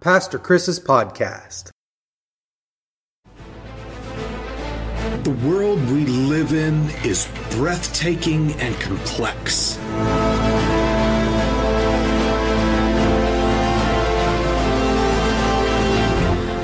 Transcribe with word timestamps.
Pastor 0.00 0.38
Chris's 0.38 0.80
podcast. 0.80 1.72
The 5.24 5.38
world 5.44 5.78
we 5.90 6.06
live 6.06 6.54
in 6.54 6.88
is 7.04 7.28
breathtaking 7.50 8.52
and 8.52 8.74
complex. 8.80 9.74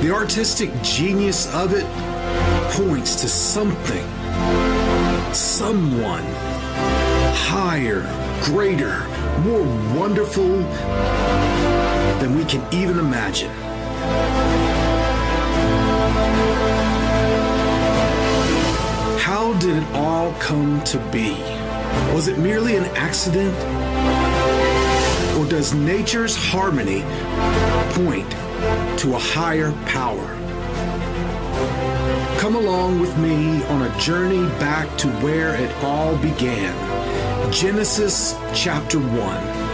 The 0.01 0.11
artistic 0.11 0.71
genius 0.81 1.53
of 1.53 1.75
it 1.75 1.85
points 2.73 3.21
to 3.21 3.27
something, 3.27 4.07
someone 5.31 6.25
higher, 7.37 8.01
greater, 8.45 9.07
more 9.41 9.61
wonderful 9.95 10.63
than 12.27 12.37
we 12.37 12.43
can 12.45 12.61
even 12.73 12.99
imagine. 12.99 13.51
How 19.19 19.53
did 19.59 19.77
it 19.77 19.87
all 19.93 20.33
come 20.33 20.83
to 20.85 20.97
be? 21.11 21.31
Was 22.13 22.27
it 22.27 22.37
merely 22.37 22.75
an 22.75 22.85
accident? 22.97 23.55
Or 25.37 25.45
does 25.45 25.73
nature's 25.73 26.35
harmony 26.35 27.03
point 27.93 28.29
to 28.99 29.15
a 29.15 29.19
higher 29.19 29.71
power? 29.85 30.27
Come 32.39 32.55
along 32.55 32.99
with 32.99 33.17
me 33.17 33.63
on 33.65 33.83
a 33.83 33.99
journey 33.99 34.47
back 34.59 34.97
to 34.97 35.07
where 35.23 35.55
it 35.55 35.71
all 35.83 36.17
began 36.17 36.73
Genesis 37.51 38.35
chapter 38.53 38.99
1. 38.99 39.66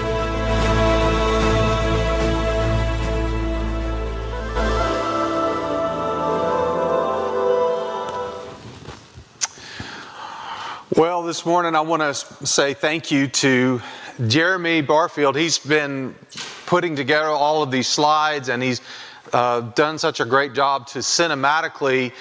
This 11.25 11.45
morning 11.45 11.73
I 11.73 11.79
want 11.79 12.01
to 12.01 12.13
say 12.45 12.73
thank 12.73 13.09
you 13.09 13.27
to 13.27 13.81
Jeremy 14.27 14.81
Barfield. 14.81 15.37
He's 15.37 15.57
been 15.57 16.15
putting 16.65 16.97
together 16.97 17.27
all 17.27 17.63
of 17.63 17.71
these 17.71 17.87
slides 17.87 18.49
and 18.49 18.61
he's 18.61 18.81
uh, 19.31 19.61
done 19.61 19.97
such 19.97 20.19
a 20.19 20.25
great 20.25 20.53
job 20.53 20.85
to 20.87 20.99
cinematically 20.99 22.11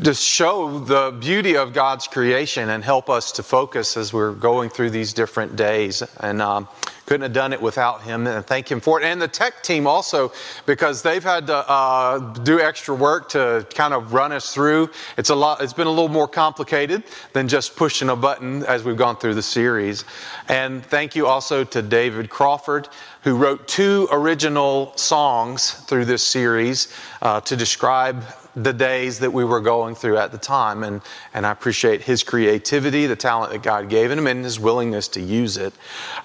just 0.00 0.22
show 0.22 0.78
the 0.78 1.16
beauty 1.20 1.56
of 1.56 1.72
God's 1.72 2.06
creation 2.06 2.70
and 2.70 2.84
help 2.84 3.10
us 3.10 3.32
to 3.32 3.42
focus 3.42 3.96
as 3.96 4.12
we're 4.12 4.32
going 4.32 4.70
through 4.70 4.90
these 4.90 5.12
different 5.12 5.56
days. 5.56 6.00
And 6.20 6.40
um, 6.40 6.68
couldn't 7.06 7.22
have 7.22 7.32
done 7.32 7.52
it 7.52 7.60
without 7.60 8.02
him, 8.02 8.26
and 8.26 8.44
thank 8.46 8.70
him 8.70 8.80
for 8.80 9.00
it. 9.00 9.04
And 9.04 9.20
the 9.20 9.28
tech 9.28 9.62
team 9.62 9.86
also, 9.86 10.32
because 10.66 11.02
they've 11.02 11.22
had 11.22 11.46
to 11.48 11.56
uh, 11.56 12.18
do 12.42 12.60
extra 12.60 12.94
work 12.94 13.28
to 13.30 13.66
kind 13.74 13.92
of 13.92 14.12
run 14.12 14.32
us 14.32 14.54
through. 14.54 14.90
It's 15.16 15.30
a 15.30 15.34
lot. 15.34 15.62
It's 15.62 15.72
been 15.72 15.86
a 15.86 15.90
little 15.90 16.08
more 16.08 16.28
complicated 16.28 17.02
than 17.32 17.48
just 17.48 17.76
pushing 17.76 18.08
a 18.08 18.16
button 18.16 18.64
as 18.64 18.84
we've 18.84 18.96
gone 18.96 19.16
through 19.16 19.34
the 19.34 19.42
series. 19.42 20.04
And 20.48 20.84
thank 20.86 21.14
you 21.14 21.26
also 21.26 21.64
to 21.64 21.82
David 21.82 22.30
Crawford, 22.30 22.88
who 23.22 23.36
wrote 23.36 23.68
two 23.68 24.08
original 24.10 24.96
songs 24.96 25.72
through 25.86 26.04
this 26.06 26.22
series 26.22 26.94
uh, 27.22 27.40
to 27.42 27.56
describe 27.56 28.24
the 28.56 28.72
days 28.72 29.18
that 29.18 29.32
we 29.32 29.44
were 29.44 29.60
going 29.60 29.94
through 29.94 30.18
at 30.18 30.32
the 30.32 30.38
time. 30.38 30.84
And, 30.84 31.02
and 31.32 31.44
I 31.46 31.50
appreciate 31.50 32.02
his 32.02 32.22
creativity, 32.22 33.06
the 33.06 33.16
talent 33.16 33.52
that 33.52 33.62
God 33.62 33.88
gave 33.88 34.10
him, 34.10 34.26
and 34.26 34.44
his 34.44 34.60
willingness 34.60 35.08
to 35.08 35.20
use 35.20 35.56
it. 35.56 35.74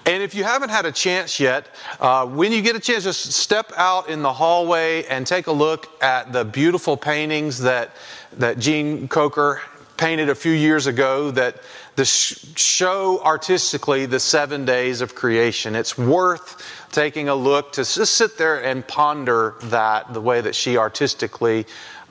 And 0.06 0.22
if 0.22 0.34
you 0.34 0.44
haven't 0.44 0.70
had 0.70 0.86
a 0.86 0.92
chance 0.92 1.40
yet, 1.40 1.66
uh, 1.98 2.26
when 2.26 2.52
you 2.52 2.62
get 2.62 2.76
a 2.76 2.80
chance, 2.80 3.04
just 3.04 3.32
step 3.32 3.72
out 3.76 4.08
in 4.08 4.22
the 4.22 4.32
hallway 4.32 5.04
and 5.04 5.26
take 5.26 5.46
a 5.46 5.52
look 5.52 6.02
at 6.02 6.32
the 6.32 6.44
beautiful 6.44 6.96
paintings 6.96 7.58
that, 7.60 7.90
that 8.38 8.58
Gene 8.58 9.08
Coker 9.08 9.60
painted 9.96 10.30
a 10.30 10.34
few 10.34 10.52
years 10.52 10.86
ago 10.86 11.30
that 11.30 11.56
show 12.04 13.20
artistically 13.22 14.06
the 14.06 14.18
seven 14.18 14.64
days 14.64 15.02
of 15.02 15.14
creation. 15.14 15.74
It's 15.74 15.98
worth 15.98 16.62
taking 16.90 17.28
a 17.28 17.34
look 17.34 17.72
to 17.72 17.82
just 17.82 18.14
sit 18.14 18.38
there 18.38 18.64
and 18.64 18.86
ponder 18.86 19.56
that 19.64 20.12
the 20.14 20.20
way 20.20 20.40
that 20.40 20.54
she 20.54 20.78
artistically 20.78 21.66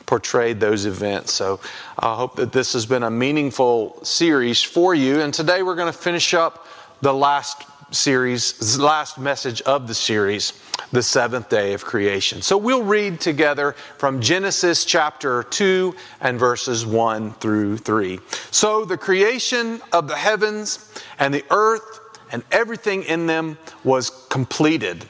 portrayed 0.09 0.59
those 0.59 0.87
events. 0.87 1.31
So 1.31 1.59
I 1.99 2.15
hope 2.15 2.35
that 2.37 2.51
this 2.51 2.73
has 2.73 2.87
been 2.87 3.03
a 3.03 3.11
meaningful 3.11 4.03
series 4.03 4.63
for 4.63 4.95
you. 4.95 5.21
And 5.21 5.31
today 5.31 5.61
we're 5.61 5.75
going 5.75 5.93
to 5.93 5.97
finish 5.97 6.33
up 6.33 6.65
the 7.01 7.13
last 7.13 7.61
series, 7.91 8.79
last 8.79 9.19
message 9.19 9.61
of 9.61 9.87
the 9.87 9.93
series, 9.93 10.53
the 10.91 11.03
seventh 11.03 11.47
day 11.49 11.73
of 11.73 11.85
creation. 11.85 12.41
So 12.41 12.57
we'll 12.57 12.81
read 12.81 13.21
together 13.21 13.75
from 13.99 14.19
Genesis 14.19 14.83
chapter 14.83 15.43
2 15.43 15.93
and 16.21 16.39
verses 16.39 16.87
1 16.87 17.33
through 17.33 17.77
3. 17.77 18.19
So 18.49 18.85
the 18.85 18.97
creation 18.97 19.79
of 19.93 20.07
the 20.07 20.15
heavens 20.15 20.91
and 21.19 21.31
the 21.31 21.45
earth 21.51 21.99
and 22.31 22.43
everything 22.51 23.03
in 23.03 23.27
them 23.27 23.59
was 23.83 24.09
completed. 24.29 25.07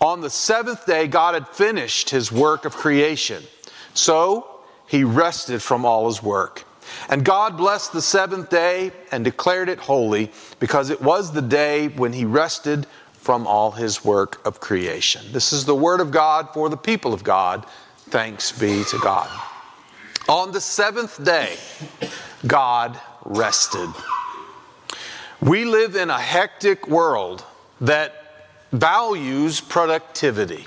On 0.00 0.20
the 0.20 0.30
seventh 0.30 0.84
day, 0.84 1.06
God 1.06 1.34
had 1.34 1.46
finished 1.46 2.10
his 2.10 2.32
work 2.32 2.64
of 2.64 2.74
creation. 2.74 3.44
So 3.94 4.60
he 4.86 5.04
rested 5.04 5.62
from 5.62 5.84
all 5.84 6.06
his 6.06 6.22
work. 6.22 6.64
And 7.08 7.24
God 7.24 7.56
blessed 7.56 7.92
the 7.92 8.02
seventh 8.02 8.50
day 8.50 8.92
and 9.10 9.24
declared 9.24 9.68
it 9.68 9.78
holy 9.78 10.30
because 10.60 10.90
it 10.90 11.00
was 11.00 11.32
the 11.32 11.42
day 11.42 11.88
when 11.88 12.12
he 12.12 12.24
rested 12.24 12.86
from 13.14 13.46
all 13.46 13.70
his 13.70 14.04
work 14.04 14.44
of 14.44 14.60
creation. 14.60 15.22
This 15.32 15.52
is 15.52 15.64
the 15.64 15.74
word 15.74 16.00
of 16.00 16.10
God 16.10 16.48
for 16.52 16.68
the 16.68 16.76
people 16.76 17.14
of 17.14 17.22
God. 17.22 17.64
Thanks 18.10 18.52
be 18.52 18.84
to 18.84 18.98
God. 18.98 19.30
On 20.28 20.52
the 20.52 20.60
seventh 20.60 21.22
day, 21.24 21.56
God 22.46 22.98
rested. 23.24 23.88
We 25.40 25.64
live 25.64 25.96
in 25.96 26.10
a 26.10 26.18
hectic 26.18 26.88
world 26.88 27.44
that 27.80 28.14
values 28.72 29.60
productivity. 29.60 30.66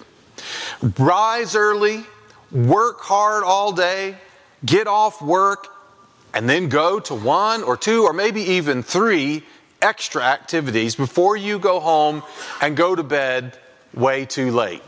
Rise 0.97 1.55
early, 1.55 2.05
work 2.51 3.01
hard 3.01 3.43
all 3.43 3.71
day, 3.71 4.15
get 4.65 4.87
off 4.87 5.21
work, 5.21 5.67
and 6.33 6.49
then 6.49 6.69
go 6.69 6.99
to 6.99 7.15
one 7.15 7.63
or 7.63 7.77
two 7.77 8.03
or 8.03 8.13
maybe 8.13 8.41
even 8.41 8.83
three 8.83 9.43
extra 9.81 10.21
activities 10.21 10.95
before 10.95 11.37
you 11.37 11.59
go 11.59 11.79
home 11.79 12.23
and 12.61 12.75
go 12.75 12.95
to 12.95 13.03
bed 13.03 13.57
way 13.93 14.25
too 14.25 14.51
late. 14.51 14.81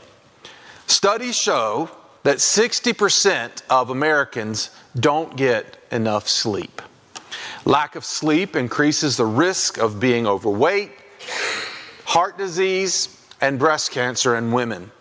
Studies 0.87 1.35
show 1.37 1.89
that 2.23 2.37
60% 2.37 3.61
of 3.69 3.89
Americans 3.89 4.69
don't 4.99 5.35
get 5.37 5.77
enough 5.91 6.27
sleep. 6.27 6.81
Lack 7.65 7.95
of 7.95 8.03
sleep 8.03 8.55
increases 8.55 9.17
the 9.17 9.25
risk 9.25 9.77
of 9.77 9.99
being 9.99 10.27
overweight, 10.27 10.91
heart 12.05 12.37
disease, 12.37 13.09
and 13.39 13.59
breast 13.59 13.91
cancer 13.91 14.35
in 14.35 14.51
women. 14.51 14.91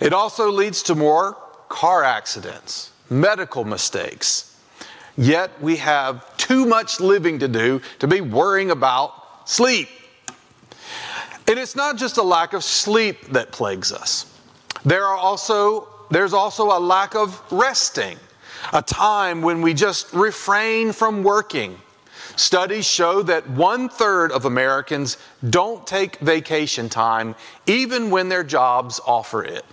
It 0.00 0.12
also 0.12 0.50
leads 0.50 0.82
to 0.84 0.94
more 0.94 1.36
car 1.68 2.04
accidents, 2.04 2.92
medical 3.10 3.64
mistakes. 3.64 4.56
Yet 5.16 5.50
we 5.60 5.76
have 5.76 6.36
too 6.36 6.64
much 6.64 7.00
living 7.00 7.40
to 7.40 7.48
do 7.48 7.80
to 7.98 8.06
be 8.06 8.20
worrying 8.20 8.70
about 8.70 9.48
sleep. 9.48 9.88
And 11.48 11.58
it's 11.58 11.74
not 11.74 11.96
just 11.96 12.18
a 12.18 12.22
lack 12.22 12.52
of 12.52 12.62
sleep 12.62 13.32
that 13.32 13.50
plagues 13.50 13.92
us. 13.92 14.32
There 14.84 15.04
are 15.04 15.16
also 15.16 15.88
there's 16.10 16.32
also 16.32 16.76
a 16.76 16.80
lack 16.80 17.14
of 17.14 17.42
resting, 17.52 18.16
a 18.72 18.80
time 18.80 19.42
when 19.42 19.60
we 19.60 19.74
just 19.74 20.12
refrain 20.12 20.92
from 20.92 21.22
working. 21.22 21.78
Studies 22.36 22.86
show 22.86 23.22
that 23.22 23.48
one 23.50 23.88
third 23.88 24.30
of 24.32 24.44
Americans 24.44 25.18
don't 25.50 25.86
take 25.86 26.18
vacation 26.20 26.88
time 26.88 27.34
even 27.66 28.10
when 28.10 28.28
their 28.28 28.44
jobs 28.44 29.00
offer 29.06 29.42
it. 29.42 29.64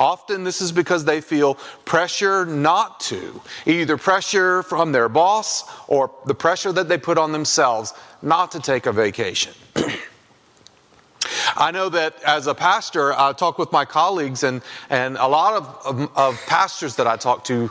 Often 0.00 0.44
this 0.44 0.62
is 0.62 0.72
because 0.72 1.04
they 1.04 1.20
feel 1.20 1.54
pressure 1.84 2.46
not 2.46 3.00
to, 3.00 3.42
either 3.66 3.98
pressure 3.98 4.62
from 4.62 4.92
their 4.92 5.10
boss 5.10 5.70
or 5.88 6.10
the 6.24 6.34
pressure 6.34 6.72
that 6.72 6.88
they 6.88 6.96
put 6.96 7.18
on 7.18 7.32
themselves 7.32 7.92
not 8.22 8.50
to 8.52 8.60
take 8.60 8.86
a 8.86 8.92
vacation. 8.92 9.52
I 11.56 11.70
know 11.70 11.90
that 11.90 12.22
as 12.22 12.46
a 12.46 12.54
pastor, 12.54 13.12
I 13.12 13.34
talk 13.34 13.58
with 13.58 13.72
my 13.72 13.84
colleagues, 13.84 14.42
and, 14.42 14.62
and 14.88 15.18
a 15.18 15.26
lot 15.26 15.54
of, 15.54 15.76
of, 15.84 16.16
of 16.16 16.46
pastors 16.46 16.96
that 16.96 17.06
I 17.06 17.16
talk 17.16 17.44
to 17.44 17.70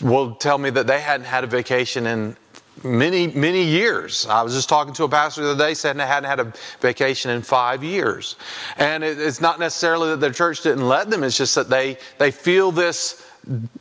will 0.00 0.34
tell 0.36 0.56
me 0.56 0.70
that 0.70 0.86
they 0.86 1.00
hadn't 1.00 1.26
had 1.26 1.44
a 1.44 1.46
vacation 1.46 2.06
in 2.06 2.36
many, 2.84 3.28
many 3.28 3.62
years. 3.62 4.26
I 4.26 4.42
was 4.42 4.54
just 4.54 4.68
talking 4.68 4.94
to 4.94 5.04
a 5.04 5.08
pastor 5.08 5.42
the 5.42 5.50
other 5.50 5.66
day, 5.66 5.74
said 5.74 5.96
they 5.96 6.06
hadn't 6.06 6.28
had 6.28 6.40
a 6.40 6.52
vacation 6.80 7.30
in 7.30 7.42
five 7.42 7.82
years. 7.82 8.36
And 8.76 9.04
it, 9.04 9.20
it's 9.20 9.40
not 9.40 9.58
necessarily 9.58 10.10
that 10.10 10.20
their 10.20 10.32
church 10.32 10.62
didn't 10.62 10.86
let 10.86 11.10
them, 11.10 11.22
it's 11.22 11.36
just 11.36 11.54
that 11.54 11.68
they, 11.68 11.98
they 12.18 12.30
feel 12.30 12.70
this 12.72 13.24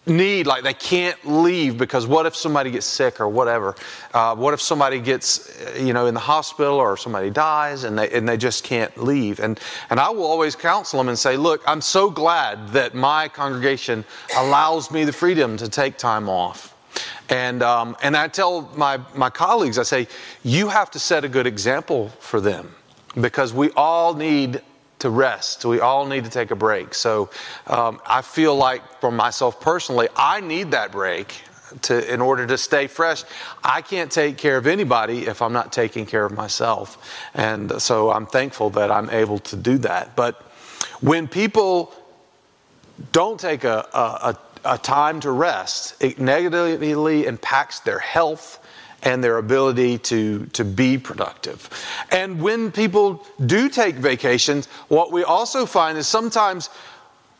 need, 0.05 0.47
like 0.47 0.63
they 0.63 0.73
can't 0.73 1.17
leave 1.25 1.77
because 1.77 2.07
what 2.07 2.25
if 2.25 2.35
somebody 2.35 2.71
gets 2.71 2.85
sick 2.85 3.19
or 3.19 3.27
whatever? 3.27 3.75
Uh, 4.13 4.35
what 4.35 4.53
if 4.53 4.61
somebody 4.61 4.99
gets, 4.99 5.51
you 5.77 5.93
know, 5.93 6.05
in 6.05 6.13
the 6.13 6.19
hospital 6.19 6.75
or 6.75 6.95
somebody 6.95 7.29
dies 7.29 7.83
and 7.83 7.97
they, 7.97 8.09
and 8.11 8.27
they 8.27 8.37
just 8.37 8.63
can't 8.63 8.95
leave? 8.97 9.39
And, 9.39 9.59
and 9.89 9.99
I 9.99 10.09
will 10.09 10.25
always 10.25 10.55
counsel 10.55 10.99
them 10.99 11.09
and 11.09 11.19
say, 11.19 11.35
look, 11.35 11.61
I'm 11.67 11.81
so 11.81 12.09
glad 12.09 12.69
that 12.69 12.95
my 12.95 13.27
congregation 13.27 14.05
allows 14.37 14.89
me 14.89 15.03
the 15.03 15.13
freedom 15.13 15.57
to 15.57 15.67
take 15.67 15.97
time 15.97 16.29
off. 16.29 16.76
And, 17.29 17.61
um, 17.61 17.95
and 18.01 18.15
I 18.15 18.27
tell 18.27 18.69
my, 18.75 18.99
my 19.15 19.29
colleagues, 19.29 19.77
I 19.77 19.83
say, 19.83 20.07
you 20.43 20.69
have 20.69 20.91
to 20.91 20.99
set 20.99 21.25
a 21.25 21.29
good 21.29 21.45
example 21.45 22.09
for 22.19 22.39
them 22.39 22.73
because 23.19 23.53
we 23.53 23.71
all 23.71 24.13
need 24.13 24.61
to 24.99 25.09
rest. 25.09 25.65
We 25.65 25.79
all 25.79 26.07
need 26.07 26.23
to 26.23 26.29
take 26.29 26.51
a 26.51 26.55
break. 26.55 26.93
So 26.93 27.29
um, 27.67 27.99
I 28.05 28.21
feel 28.21 28.55
like, 28.55 28.81
for 28.99 29.11
myself 29.11 29.59
personally, 29.59 30.07
I 30.15 30.41
need 30.41 30.71
that 30.71 30.91
break. 30.91 31.33
To, 31.81 32.13
in 32.13 32.21
order 32.21 32.47
to 32.47 32.57
stay 32.57 32.87
fresh, 32.87 33.25
I 33.61 33.81
can't 33.81 34.09
take 34.09 34.37
care 34.37 34.55
of 34.55 34.67
anybody 34.67 35.27
if 35.27 35.41
I'm 35.41 35.51
not 35.51 35.73
taking 35.73 36.05
care 36.05 36.23
of 36.23 36.31
myself. 36.31 36.97
And 37.33 37.81
so 37.81 38.09
I'm 38.09 38.25
thankful 38.25 38.69
that 38.69 38.89
I'm 38.89 39.09
able 39.09 39.39
to 39.39 39.57
do 39.57 39.77
that. 39.79 40.15
But 40.15 40.41
when 41.01 41.27
people 41.27 41.93
don't 43.11 43.37
take 43.37 43.65
a, 43.65 43.85
a, 43.93 44.29
a 44.31 44.39
time 44.75 45.19
to 45.21 45.31
rest, 45.31 45.95
it 46.01 46.19
negatively 46.19 47.25
impacts 47.25 47.79
their 47.81 47.99
health, 47.99 48.59
and 49.03 49.23
their 49.23 49.37
ability 49.37 49.97
to, 49.99 50.45
to 50.47 50.65
be 50.65 50.97
productive. 50.97 51.69
And 52.11 52.41
when 52.41 52.71
people 52.71 53.25
do 53.45 53.69
take 53.69 53.95
vacations, 53.95 54.65
what 54.87 55.11
we 55.11 55.23
also 55.23 55.65
find 55.65 55.97
is 55.97 56.07
sometimes 56.07 56.69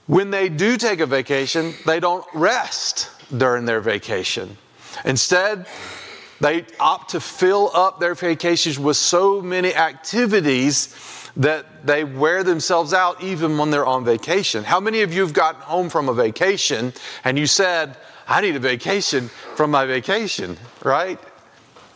when 0.06 0.30
they 0.30 0.50
do 0.50 0.78
take 0.78 1.00
a 1.00 1.06
vacation, 1.06 1.74
they 1.86 2.00
don't 2.00 2.26
rest 2.34 3.10
during 3.36 3.66
their 3.66 3.82
vacation. 3.82 4.56
Instead, 5.04 5.68
they 6.40 6.66
opt 6.80 7.10
to 7.12 7.20
fill 7.20 7.72
up 7.74 8.00
their 8.00 8.16
vacations 8.16 8.78
with 8.80 8.96
so 8.96 9.42
many 9.42 9.74
activities 9.74 11.27
that 11.38 11.66
they 11.86 12.04
wear 12.04 12.44
themselves 12.44 12.94
out 12.94 13.24
even 13.24 13.57
when 13.57 13.72
they're 13.72 13.86
on 13.86 14.04
vacation. 14.04 14.63
How 14.63 14.80
many 14.80 15.01
of 15.01 15.13
you 15.13 15.22
have 15.22 15.34
gotten 15.34 15.62
home 15.62 15.89
from 15.89 16.10
a 16.10 16.13
vacation 16.13 16.94
and 17.24 17.38
you 17.38 17.48
said, 17.48 17.98
I 18.28 18.42
need 18.42 18.56
a 18.56 18.60
vacation 18.60 19.30
from 19.56 19.72
my 19.72 19.86
vacation, 19.86 20.57
right? 20.84 21.19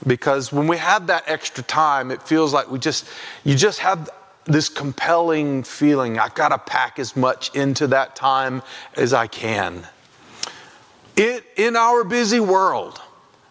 because 0.06 0.52
when 0.52 0.68
we 0.68 0.78
have 0.78 1.08
that 1.08 1.24
extra 1.28 1.64
time, 1.64 2.12
it 2.12 2.22
feels 2.24 2.54
like 2.54 2.70
we 2.70 2.80
just, 2.80 3.08
you 3.44 3.56
just 3.56 3.80
have 3.80 4.10
this 4.46 4.70
compelling 4.70 5.64
feeling. 5.64 6.18
I've 6.18 6.34
got 6.34 6.50
to 6.50 6.58
pack 6.58 6.98
as 6.98 7.16
much 7.16 7.54
into 7.56 7.88
that 7.88 8.16
time 8.16 8.64
as 8.96 9.14
I 9.14 9.28
can. 9.28 9.86
It, 11.16 11.46
in 11.56 11.76
our 11.76 12.04
busy 12.04 12.40
world, 12.40 13.00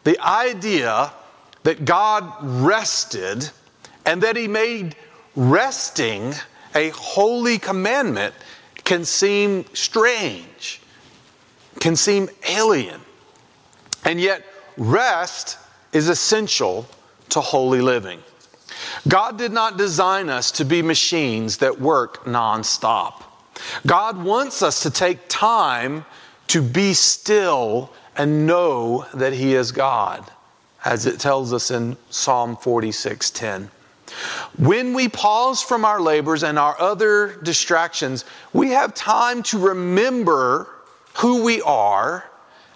the 0.05 0.19
idea 0.21 1.13
that 1.63 1.85
God 1.85 2.33
rested 2.41 3.51
and 4.07 4.23
that 4.23 4.35
He 4.35 4.49
made 4.49 4.97
resting 5.37 6.35
a 6.75 6.91
holy 6.91 7.59
commandment 7.59 8.35
can 8.85 9.05
seem 9.05 9.65
strange, 9.75 10.81
can 11.79 11.97
seem 11.97 12.29
alien. 12.49 13.01
And 14.05 14.21
yet, 14.21 14.45
rest 14.77 15.59
is 15.93 16.09
essential 16.09 16.87
to 17.31 17.41
holy 17.41 17.81
living. 17.81 18.21
God 19.09 19.39
did 19.39 19.53
not 19.53 19.77
design 19.77 20.29
us 20.29 20.51
to 20.53 20.65
be 20.65 20.83
machines 20.83 21.59
that 21.59 21.81
work 21.81 22.25
nonstop. 22.25 23.23
God 23.87 24.23
wants 24.23 24.63
us 24.63 24.83
to 24.83 24.91
take 24.91 25.19
time 25.29 26.05
to 26.49 26.63
be 26.63 26.95
still 26.95 27.93
and 28.17 28.47
know 28.47 29.07
that 29.15 29.33
He 29.33 29.55
is 29.55 29.73
God, 29.73 30.31
as 30.85 31.07
it 31.07 31.21
tells 31.21 31.53
us 31.53 31.71
in 31.71 31.97
Psalm 32.11 32.57
46:10. 32.57 33.71
When 34.59 34.95
we 34.95 35.09
pause 35.09 35.63
from 35.63 35.85
our 35.85 36.01
labors 36.01 36.43
and 36.43 36.59
our 36.59 36.79
other 36.81 37.39
distractions, 37.43 38.25
we 38.53 38.71
have 38.71 38.95
time 38.95 39.43
to 39.45 39.59
remember 39.59 40.69
who 41.19 41.43
we 41.43 41.63
are 41.63 42.29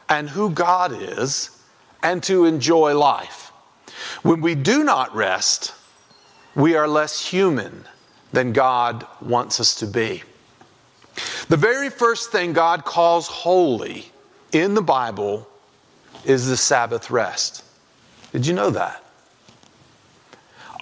and 0.08 0.28
who 0.28 0.50
God 0.50 0.92
is 0.94 1.50
and 2.02 2.22
to 2.24 2.44
enjoy 2.44 2.96
life. 2.96 3.52
When 4.22 4.40
we 4.40 4.54
do 4.54 4.84
not 4.84 5.14
rest, 5.14 5.74
we 6.54 6.76
are 6.76 6.88
less 6.88 7.24
human 7.24 7.84
than 8.32 8.52
God 8.52 9.06
wants 9.20 9.60
us 9.60 9.74
to 9.76 9.86
be. 9.86 10.22
The 11.48 11.56
very 11.56 11.90
first 11.90 12.32
thing 12.32 12.52
God 12.52 12.84
calls 12.84 13.28
holy 13.28 14.10
in 14.52 14.74
the 14.74 14.82
Bible 14.82 15.48
is 16.24 16.48
the 16.48 16.56
Sabbath 16.56 17.10
rest. 17.10 17.64
Did 18.32 18.46
you 18.46 18.54
know 18.54 18.70
that? 18.70 19.03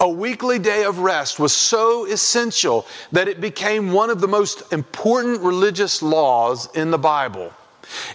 A 0.03 0.09
weekly 0.09 0.59
day 0.59 0.83
of 0.83 0.99
rest 0.99 1.39
was 1.39 1.53
so 1.53 2.07
essential 2.07 2.87
that 3.13 3.29
it 3.29 3.41
became 3.41 3.93
one 3.93 4.11
of 4.11 4.21
the 4.21 4.27
most 4.27 4.73
important 4.73 5.41
religious 5.43 6.03
laws 6.03 6.69
in 6.75 6.91
the 6.91 6.99
Bible. 6.99 7.53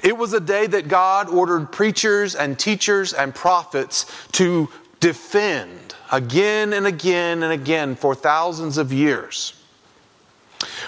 It 0.04 0.18
was 0.18 0.34
a 0.34 0.42
day 0.42 0.68
that 0.68 0.90
God 0.90 1.30
ordered 1.30 1.72
preachers 1.72 2.36
and 2.36 2.60
teachers 2.60 3.14
and 3.14 3.34
prophets 3.34 4.06
to 4.34 4.68
defend 5.00 5.96
again 6.12 6.74
and 6.74 6.86
again 6.86 7.42
and 7.42 7.54
again 7.54 7.96
for 7.96 8.14
thousands 8.14 8.78
of 8.78 8.92
years. 8.92 9.54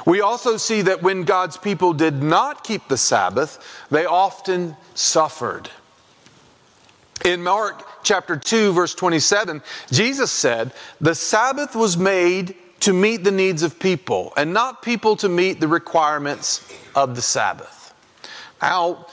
We 0.06 0.20
also 0.20 0.58
see 0.58 0.82
that 0.82 1.02
when 1.02 1.24
God's 1.24 1.56
people 1.56 1.94
did 1.94 2.22
not 2.22 2.66
keep 2.66 2.90
the 2.90 2.98
Sabbath, 2.98 3.86
they 3.90 4.06
often 4.06 4.76
suffered. 4.96 5.70
In 7.24 7.42
Mark 7.42 7.89
chapter 8.04 8.36
2, 8.36 8.74
verse 8.74 8.96
27, 8.96 9.62
Jesus 9.92 10.32
said, 10.32 10.74
The 11.02 11.16
Sabbath 11.16 11.76
was 11.76 11.98
made 11.98 12.56
to 12.82 12.94
meet 12.94 13.24
the 13.24 13.32
needs 13.32 13.64
of 13.64 13.80
people, 13.80 14.34
and 14.38 14.54
not 14.54 14.82
people 14.82 15.16
to 15.18 15.30
meet 15.30 15.60
the 15.60 15.68
requirements 15.68 16.68
of 16.96 17.16
the 17.16 17.22
Sabbath. 17.22 17.94
Now, 18.62 19.08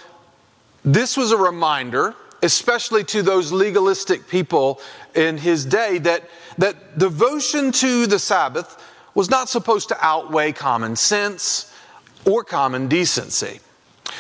this 0.84 1.16
was 1.16 1.32
a 1.32 1.36
reminder, 1.36 2.14
especially 2.42 3.02
to 3.04 3.22
those 3.22 3.50
legalistic 3.50 4.28
people 4.28 4.80
in 5.14 5.36
his 5.36 5.64
day, 5.64 5.98
that, 5.98 6.28
that 6.58 6.98
devotion 6.98 7.72
to 7.72 8.06
the 8.06 8.18
Sabbath 8.18 8.82
was 9.14 9.30
not 9.30 9.48
supposed 9.48 9.88
to 9.88 9.96
outweigh 10.04 10.52
common 10.52 10.94
sense 10.94 11.72
or 12.24 12.44
common 12.44 12.86
decency. 12.86 13.60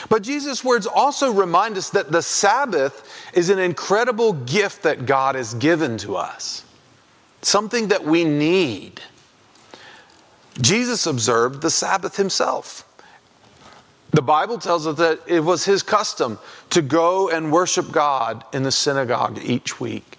But 0.08 0.22
Jesus' 0.22 0.64
words 0.64 0.86
also 0.86 1.32
remind 1.32 1.76
us 1.76 1.90
that 1.90 2.12
the 2.12 2.22
Sabbath 2.22 3.30
is 3.34 3.50
an 3.50 3.58
incredible 3.58 4.32
gift 4.32 4.82
that 4.82 5.06
God 5.06 5.34
has 5.34 5.54
given 5.54 5.98
to 5.98 6.16
us, 6.16 6.64
something 7.42 7.88
that 7.88 8.04
we 8.04 8.24
need. 8.24 9.00
Jesus 10.60 11.06
observed 11.06 11.62
the 11.62 11.70
Sabbath 11.70 12.16
himself. 12.16 12.82
The 14.12 14.22
Bible 14.22 14.58
tells 14.58 14.86
us 14.86 14.96
that 14.98 15.20
it 15.26 15.40
was 15.40 15.64
his 15.64 15.82
custom 15.82 16.38
to 16.70 16.80
go 16.80 17.28
and 17.28 17.52
worship 17.52 17.92
God 17.92 18.44
in 18.52 18.62
the 18.62 18.72
synagogue 18.72 19.38
each 19.42 19.78
week. 19.78 20.16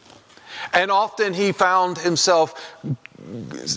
And 0.74 0.92
often 0.92 1.34
he 1.34 1.52
found 1.52 1.98
himself 1.98 2.76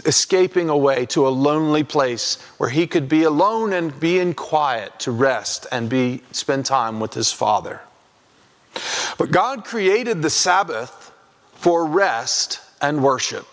escaping 0.05 0.69
away 0.69 1.07
to 1.07 1.27
a 1.27 1.31
lonely 1.31 1.85
place 1.85 2.41
where 2.59 2.71
he 2.71 2.87
could 2.87 3.09
be 3.09 3.25
alone 3.25 3.73
and 3.73 3.99
be 3.99 4.19
in 4.19 4.35
quiet 4.35 4.99
to 5.01 5.11
rest 5.11 5.67
and 5.73 5.89
be 5.89 6.23
spend 6.33 6.67
time 6.67 7.01
with 7.01 7.15
his 7.15 7.33
father. 7.33 7.81
But 9.19 9.31
God 9.31 9.65
created 9.65 10.23
the 10.23 10.31
Sabbath 10.31 11.13
for 11.55 11.85
rest 11.85 12.61
and 12.81 13.03
worship. 13.03 13.47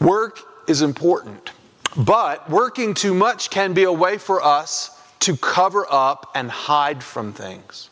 Work 0.00 0.40
is 0.68 0.82
important, 0.82 1.50
but 1.96 2.48
working 2.50 2.94
too 2.94 3.14
much 3.14 3.50
can 3.50 3.72
be 3.72 3.84
a 3.84 3.92
way 3.92 4.18
for 4.18 4.42
us 4.42 4.90
to 5.20 5.36
cover 5.36 5.86
up 5.88 6.30
and 6.34 6.50
hide 6.50 7.02
from 7.02 7.32
things. 7.32 7.88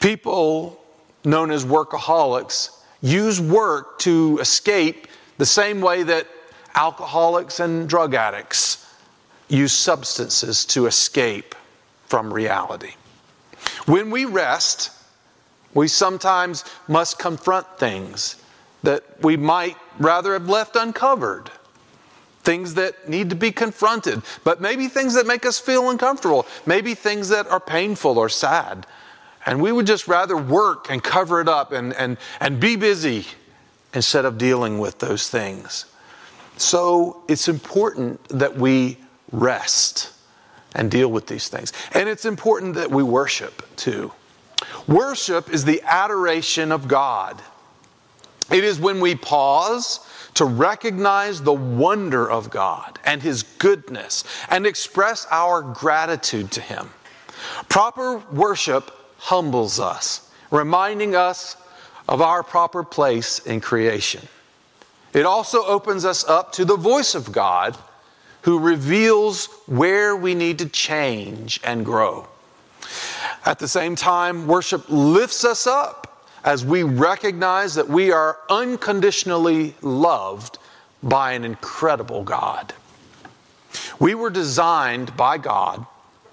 People 0.00 0.82
known 1.24 1.50
as 1.50 1.64
workaholics 1.64 2.70
use 3.00 3.40
work 3.40 3.98
to 4.00 4.38
escape 4.40 5.06
the 5.42 5.46
same 5.46 5.80
way 5.80 6.04
that 6.04 6.28
alcoholics 6.76 7.58
and 7.58 7.88
drug 7.88 8.14
addicts 8.14 8.86
use 9.48 9.72
substances 9.72 10.64
to 10.64 10.86
escape 10.86 11.56
from 12.06 12.32
reality. 12.32 12.92
When 13.86 14.12
we 14.12 14.24
rest, 14.24 14.92
we 15.74 15.88
sometimes 15.88 16.64
must 16.86 17.18
confront 17.18 17.66
things 17.76 18.36
that 18.84 19.02
we 19.20 19.36
might 19.36 19.76
rather 19.98 20.34
have 20.34 20.48
left 20.48 20.76
uncovered 20.76 21.50
things 22.44 22.74
that 22.74 23.08
need 23.08 23.28
to 23.30 23.34
be 23.34 23.50
confronted, 23.50 24.22
but 24.44 24.60
maybe 24.60 24.86
things 24.86 25.12
that 25.14 25.26
make 25.26 25.44
us 25.44 25.58
feel 25.58 25.90
uncomfortable, 25.90 26.46
maybe 26.66 26.94
things 26.94 27.28
that 27.30 27.48
are 27.48 27.58
painful 27.58 28.16
or 28.16 28.28
sad. 28.28 28.86
And 29.44 29.60
we 29.60 29.72
would 29.72 29.88
just 29.88 30.06
rather 30.06 30.36
work 30.36 30.88
and 30.88 31.02
cover 31.02 31.40
it 31.40 31.48
up 31.48 31.72
and, 31.72 31.92
and, 31.94 32.16
and 32.38 32.60
be 32.60 32.76
busy 32.76 33.26
instead 33.94 34.24
of 34.24 34.38
dealing 34.38 34.78
with 34.78 34.98
those 34.98 35.28
things. 35.28 35.86
So 36.56 37.22
it's 37.28 37.48
important 37.48 38.22
that 38.28 38.56
we 38.56 38.98
rest. 39.30 40.12
and 40.74 40.90
deal 40.90 41.08
with 41.08 41.26
these 41.26 41.48
things. 41.48 41.72
And 41.92 42.08
it's 42.08 42.24
important 42.24 42.74
that 42.76 42.90
we 42.90 43.02
worship 43.02 43.62
too. 43.76 44.12
Worship 44.88 45.50
is 45.52 45.64
the 45.64 45.82
adoration 45.84 46.72
of 46.72 46.88
God. 46.88 47.42
It 48.50 48.64
is 48.64 48.80
when 48.80 49.00
we 49.00 49.14
pause 49.14 50.00
to 50.34 50.44
recognize 50.44 51.42
the 51.42 51.52
wonder 51.52 52.30
of 52.30 52.50
God 52.50 52.98
and 53.04 53.22
His 53.22 53.42
goodness 53.42 54.24
and 54.48 54.66
express 54.66 55.26
our 55.30 55.62
gratitude 55.62 56.50
to 56.52 56.60
Him. 56.60 56.90
Proper 57.68 58.18
worship 58.32 58.90
humbles 59.18 59.78
us, 59.78 60.30
reminding 60.50 61.14
us 61.14 61.56
of 62.08 62.20
our 62.20 62.42
proper 62.42 62.82
place 62.82 63.38
in 63.40 63.60
creation. 63.60 64.26
It 65.12 65.26
also 65.26 65.64
opens 65.64 66.04
us 66.04 66.24
up 66.28 66.52
to 66.52 66.64
the 66.64 66.76
voice 66.76 67.14
of 67.14 67.32
God 67.32 67.76
who 68.42 68.58
reveals 68.58 69.46
where 69.66 70.16
we 70.16 70.34
need 70.34 70.58
to 70.58 70.68
change 70.68 71.60
and 71.64 71.84
grow. 71.84 72.26
At 73.44 73.58
the 73.58 73.68
same 73.68 73.94
time, 73.94 74.46
worship 74.46 74.84
lifts 74.88 75.44
us 75.44 75.66
up 75.66 76.28
as 76.44 76.64
we 76.64 76.82
recognize 76.82 77.74
that 77.74 77.88
we 77.88 78.10
are 78.10 78.38
unconditionally 78.48 79.74
loved 79.80 80.58
by 81.02 81.32
an 81.32 81.44
incredible 81.44 82.24
God. 82.24 82.72
We 83.98 84.14
were 84.14 84.30
designed 84.30 85.16
by 85.16 85.38
God 85.38 85.86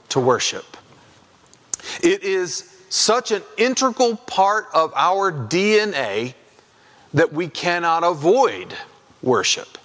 to 0.10 0.20
worship. 0.20 0.78
It 2.02 2.24
is 2.24 2.79
such 2.90 3.32
an 3.32 3.44
integral 3.58 4.16
part 4.16 4.68
of 4.74 4.92
our 4.96 5.32
DNA 5.32 6.34
that 7.14 7.32
we 7.32 7.48
cannot 7.48 8.04
avoid 8.04 8.74
worship. 9.22 9.78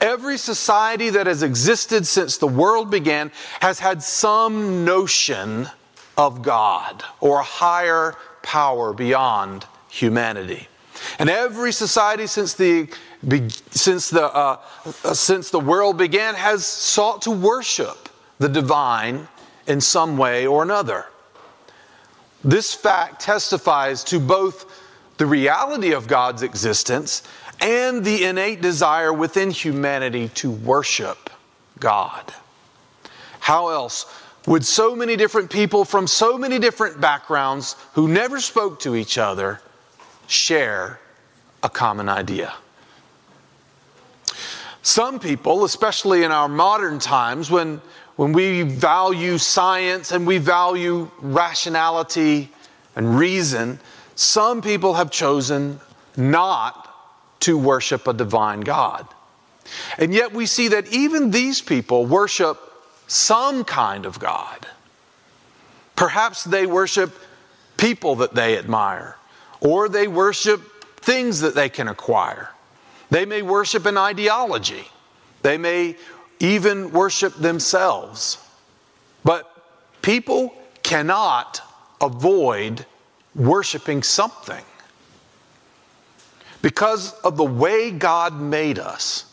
Every 0.00 0.36
society 0.36 1.10
that 1.10 1.26
has 1.26 1.42
existed 1.42 2.06
since 2.06 2.36
the 2.36 2.46
world 2.46 2.90
began 2.90 3.30
has 3.60 3.78
had 3.78 4.02
some 4.02 4.84
notion 4.84 5.68
of 6.16 6.42
God 6.42 7.02
or 7.20 7.40
a 7.40 7.44
higher 7.44 8.14
power 8.42 8.92
beyond 8.92 9.64
humanity. 9.88 10.68
And 11.18 11.30
every 11.30 11.72
society 11.72 12.26
since 12.26 12.54
the, 12.54 12.88
since 13.70 14.10
the, 14.10 14.24
uh, 14.24 14.60
uh, 15.04 15.14
since 15.14 15.50
the 15.50 15.60
world 15.60 15.96
began 15.96 16.34
has 16.34 16.66
sought 16.66 17.22
to 17.22 17.30
worship 17.30 18.08
the 18.38 18.48
divine 18.48 19.28
in 19.66 19.80
some 19.80 20.16
way 20.16 20.46
or 20.46 20.62
another. 20.62 21.06
This 22.42 22.74
fact 22.74 23.20
testifies 23.20 24.02
to 24.04 24.18
both 24.18 24.66
the 25.18 25.26
reality 25.26 25.92
of 25.92 26.06
God's 26.06 26.42
existence 26.42 27.22
and 27.60 28.04
the 28.04 28.24
innate 28.24 28.62
desire 28.62 29.12
within 29.12 29.50
humanity 29.50 30.28
to 30.36 30.50
worship 30.50 31.28
God. 31.78 32.32
How 33.40 33.68
else 33.68 34.06
would 34.46 34.64
so 34.64 34.96
many 34.96 35.16
different 35.16 35.50
people 35.50 35.84
from 35.84 36.06
so 36.06 36.38
many 36.38 36.58
different 36.58 37.00
backgrounds 37.00 37.76
who 37.92 38.08
never 38.08 38.40
spoke 38.40 38.80
to 38.80 38.96
each 38.96 39.18
other 39.18 39.60
share 40.26 40.98
a 41.62 41.68
common 41.68 42.08
idea? 42.08 42.54
Some 44.82 45.20
people, 45.20 45.64
especially 45.64 46.24
in 46.24 46.32
our 46.32 46.48
modern 46.48 46.98
times, 46.98 47.50
when, 47.50 47.82
when 48.20 48.34
we 48.34 48.60
value 48.60 49.38
science 49.38 50.12
and 50.12 50.26
we 50.26 50.36
value 50.36 51.10
rationality 51.22 52.50
and 52.94 53.18
reason, 53.18 53.80
some 54.14 54.60
people 54.60 54.92
have 54.92 55.10
chosen 55.10 55.80
not 56.18 57.40
to 57.40 57.56
worship 57.56 58.06
a 58.06 58.12
divine 58.12 58.60
God. 58.60 59.06
And 59.96 60.12
yet 60.12 60.34
we 60.34 60.44
see 60.44 60.68
that 60.68 60.92
even 60.92 61.30
these 61.30 61.62
people 61.62 62.04
worship 62.04 62.58
some 63.06 63.64
kind 63.64 64.04
of 64.04 64.18
God. 64.18 64.66
Perhaps 65.96 66.44
they 66.44 66.66
worship 66.66 67.18
people 67.78 68.16
that 68.16 68.34
they 68.34 68.58
admire, 68.58 69.16
or 69.62 69.88
they 69.88 70.06
worship 70.06 70.60
things 70.96 71.40
that 71.40 71.54
they 71.54 71.70
can 71.70 71.88
acquire. 71.88 72.50
They 73.08 73.24
may 73.24 73.40
worship 73.40 73.86
an 73.86 73.96
ideology. 73.96 74.84
They 75.40 75.56
may 75.56 75.96
even 76.40 76.90
worship 76.90 77.34
themselves. 77.36 78.38
But 79.22 79.48
people 80.02 80.54
cannot 80.82 81.60
avoid 82.00 82.84
worshiping 83.34 84.02
something. 84.02 84.64
Because 86.62 87.12
of 87.20 87.36
the 87.36 87.44
way 87.44 87.90
God 87.90 88.34
made 88.38 88.78
us, 88.78 89.26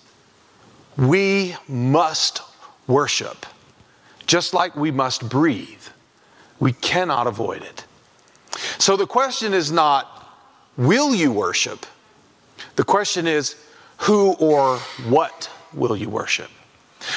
we 0.98 1.56
must 1.68 2.42
worship, 2.88 3.46
just 4.26 4.54
like 4.54 4.76
we 4.76 4.92
must 4.92 5.28
breathe. 5.30 5.82
We 6.60 6.74
cannot 6.74 7.28
avoid 7.28 7.64
it. 7.64 7.86
So 8.80 8.98
the 8.98 9.06
question 9.06 9.54
is 9.54 9.72
not, 9.72 10.28
will 10.78 11.14
you 11.14 11.32
worship? 11.32 11.86
The 12.76 12.84
question 12.84 13.28
is, 13.28 13.56
who 13.98 14.34
or 14.34 14.78
what 15.08 15.50
will 15.74 15.96
you 15.96 16.10
worship? 16.10 16.50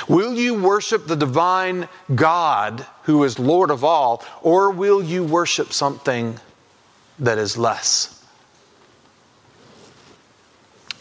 Will 0.09 0.35
you 0.35 0.61
worship 0.61 1.07
the 1.07 1.17
divine 1.17 1.89
God 2.15 2.87
who 3.05 3.25
is 3.25 3.39
Lord 3.39 3.71
of 3.71 3.85
all, 3.85 4.25
or 4.43 4.71
will 4.71 5.03
you 5.03 5.25
worship 5.25 5.73
something 5.73 6.39
that 7.19 7.39
is 7.39 7.57
less? 7.57 8.25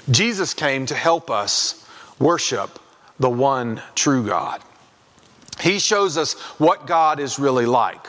Jesus 0.10 0.54
came 0.54 0.86
to 0.88 0.96
help 0.96 1.30
us 1.30 1.86
worship 2.20 2.80
the 3.20 3.30
one 3.30 3.82
true 3.96 4.26
God. 4.26 4.62
He 5.60 5.80
shows 5.80 6.18
us 6.18 6.34
what 6.58 6.88
God 6.88 7.20
is 7.20 7.38
really 7.38 7.66
like. 7.66 8.08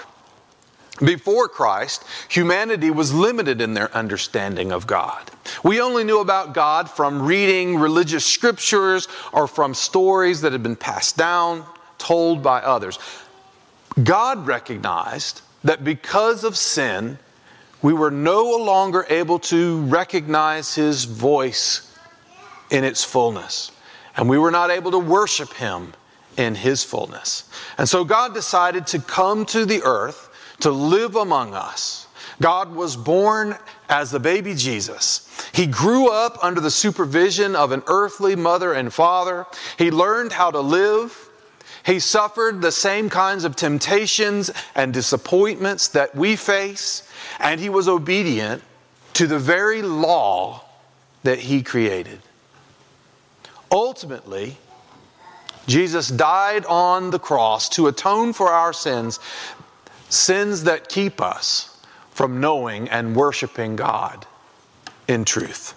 Before 1.04 1.48
Christ, 1.48 2.04
humanity 2.28 2.90
was 2.90 3.12
limited 3.14 3.60
in 3.60 3.74
their 3.74 3.94
understanding 3.94 4.72
of 4.72 4.86
God. 4.86 5.30
We 5.64 5.80
only 5.80 6.04
knew 6.04 6.20
about 6.20 6.54
God 6.54 6.90
from 6.90 7.22
reading 7.22 7.78
religious 7.78 8.24
scriptures 8.24 9.08
or 9.32 9.46
from 9.46 9.74
stories 9.74 10.40
that 10.42 10.52
had 10.52 10.62
been 10.62 10.76
passed 10.76 11.16
down, 11.16 11.64
told 11.98 12.42
by 12.42 12.60
others. 12.60 12.98
God 14.02 14.46
recognized 14.46 15.42
that 15.64 15.84
because 15.84 16.44
of 16.44 16.56
sin, 16.56 17.18
we 17.82 17.92
were 17.92 18.10
no 18.10 18.56
longer 18.56 19.06
able 19.08 19.38
to 19.38 19.80
recognize 19.82 20.74
His 20.74 21.04
voice 21.04 21.90
in 22.70 22.84
its 22.84 23.04
fullness. 23.04 23.72
And 24.16 24.28
we 24.28 24.38
were 24.38 24.50
not 24.50 24.70
able 24.70 24.90
to 24.92 24.98
worship 24.98 25.52
him 25.52 25.92
in 26.36 26.54
his 26.54 26.84
fullness. 26.84 27.48
And 27.76 27.88
so 27.88 28.04
God 28.04 28.34
decided 28.34 28.86
to 28.88 28.98
come 28.98 29.44
to 29.46 29.66
the 29.66 29.82
earth 29.82 30.29
to 30.60 30.70
live 30.70 31.16
among 31.16 31.54
us. 31.54 32.06
God 32.40 32.74
was 32.74 32.96
born 32.96 33.56
as 33.88 34.10
the 34.10 34.20
baby 34.20 34.54
Jesus. 34.54 35.28
He 35.52 35.66
grew 35.66 36.10
up 36.10 36.42
under 36.42 36.60
the 36.60 36.70
supervision 36.70 37.54
of 37.54 37.72
an 37.72 37.82
earthly 37.86 38.34
mother 38.34 38.72
and 38.72 38.92
father. 38.92 39.46
He 39.76 39.90
learned 39.90 40.32
how 40.32 40.50
to 40.50 40.60
live. 40.60 41.28
He 41.84 41.98
suffered 41.98 42.60
the 42.60 42.72
same 42.72 43.08
kinds 43.10 43.44
of 43.44 43.56
temptations 43.56 44.50
and 44.74 44.92
disappointments 44.92 45.88
that 45.88 46.14
we 46.14 46.36
face, 46.36 47.08
and 47.38 47.60
he 47.60 47.68
was 47.68 47.88
obedient 47.88 48.62
to 49.14 49.26
the 49.26 49.38
very 49.38 49.82
law 49.82 50.64
that 51.22 51.38
he 51.38 51.62
created. 51.62 52.20
Ultimately, 53.72 54.56
Jesus 55.66 56.08
died 56.08 56.64
on 56.66 57.10
the 57.10 57.18
cross 57.18 57.68
to 57.70 57.86
atone 57.86 58.32
for 58.32 58.48
our 58.48 58.72
sins, 58.72 59.20
sins 60.10 60.64
that 60.64 60.88
keep 60.88 61.20
us 61.20 61.78
from 62.10 62.40
knowing 62.40 62.88
and 62.90 63.16
worshiping 63.16 63.76
God 63.76 64.26
in 65.08 65.24
truth. 65.24 65.74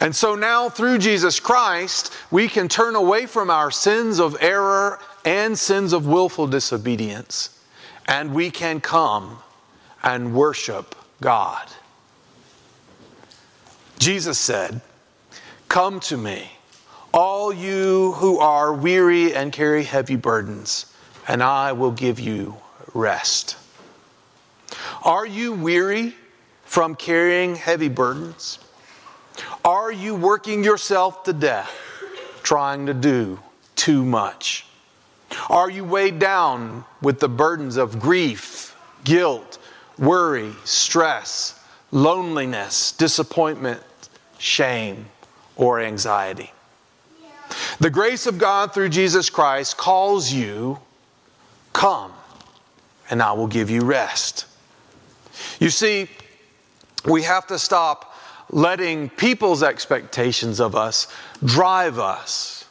And 0.00 0.14
so 0.16 0.34
now, 0.34 0.68
through 0.68 0.98
Jesus 0.98 1.38
Christ, 1.38 2.12
we 2.30 2.48
can 2.48 2.68
turn 2.68 2.96
away 2.96 3.26
from 3.26 3.50
our 3.50 3.70
sins 3.70 4.18
of 4.18 4.36
error 4.40 4.98
and 5.24 5.56
sins 5.56 5.92
of 5.92 6.06
willful 6.06 6.46
disobedience, 6.46 7.58
and 8.06 8.34
we 8.34 8.50
can 8.50 8.80
come 8.80 9.38
and 10.02 10.34
worship 10.34 10.94
God. 11.20 11.68
Jesus 13.98 14.38
said, 14.38 14.80
Come 15.68 16.00
to 16.00 16.16
me, 16.16 16.50
all 17.12 17.52
you 17.52 18.12
who 18.12 18.38
are 18.38 18.72
weary 18.72 19.34
and 19.34 19.52
carry 19.52 19.84
heavy 19.84 20.16
burdens, 20.16 20.92
and 21.28 21.42
I 21.42 21.72
will 21.72 21.90
give 21.90 22.18
you 22.18 22.56
rest. 22.96 23.56
Are 25.04 25.26
you 25.26 25.52
weary 25.52 26.14
from 26.64 26.96
carrying 26.96 27.54
heavy 27.54 27.88
burdens? 27.88 28.58
Are 29.64 29.92
you 29.92 30.14
working 30.14 30.64
yourself 30.64 31.24
to 31.24 31.32
death 31.32 31.70
trying 32.42 32.86
to 32.86 32.94
do 32.94 33.38
too 33.76 34.04
much? 34.04 34.66
Are 35.50 35.70
you 35.70 35.84
weighed 35.84 36.18
down 36.18 36.84
with 37.02 37.20
the 37.20 37.28
burdens 37.28 37.76
of 37.76 38.00
grief, 38.00 38.76
guilt, 39.04 39.58
worry, 39.98 40.52
stress, 40.64 41.60
loneliness, 41.90 42.92
disappointment, 42.92 43.82
shame? 44.38 45.06
or 45.56 45.80
anxiety. 45.80 46.52
The 47.80 47.90
grace 47.90 48.26
of 48.26 48.38
God 48.38 48.72
through 48.72 48.90
Jesus 48.90 49.30
Christ 49.30 49.76
calls 49.76 50.32
you, 50.32 50.78
come, 51.72 52.12
and 53.10 53.22
I 53.22 53.32
will 53.32 53.46
give 53.46 53.70
you 53.70 53.82
rest. 53.82 54.46
You 55.60 55.70
see, 55.70 56.08
we 57.04 57.22
have 57.22 57.46
to 57.48 57.58
stop 57.58 58.14
letting 58.50 59.08
people's 59.10 59.62
expectations 59.62 60.60
of 60.60 60.74
us 60.74 61.08
drive 61.44 61.98
us 61.98 62.64